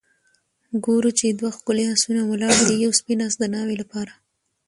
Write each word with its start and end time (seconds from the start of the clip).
ګورو 0.85 1.11
چې 1.17 1.25
دوه 1.39 1.51
ښکلي 1.57 1.85
آسونه 1.93 2.21
ولاړ 2.25 2.55
دي، 2.67 2.75
یو 2.85 2.91
سپین 2.99 3.19
آس 3.27 3.33
د 3.41 3.43
ناوې 3.53 3.75
لپاره 3.81 4.13